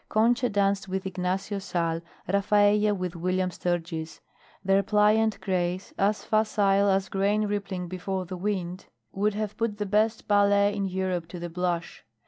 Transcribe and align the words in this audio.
Concha 0.09 0.49
danced 0.49 0.87
with 0.87 1.05
Ignacio 1.05 1.59
Sal, 1.59 2.01
Rafaella 2.27 2.97
with 2.97 3.15
William 3.15 3.51
Sturgis; 3.51 4.19
their 4.65 4.81
pliant 4.81 5.39
grace, 5.41 5.93
as 5.95 6.23
facile 6.23 6.89
as 6.89 7.07
grain 7.07 7.45
rippling 7.45 7.87
before 7.87 8.25
the 8.25 8.35
wind, 8.35 8.87
would 9.11 9.35
have 9.35 9.55
put 9.57 9.77
the 9.77 9.85
best 9.85 10.27
ballet 10.27 10.75
in 10.75 10.85
Europe 10.87 11.27
to 11.27 11.37
the 11.39 11.49
blush. 11.51 12.03